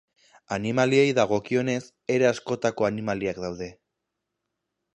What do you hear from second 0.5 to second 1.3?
Animaliei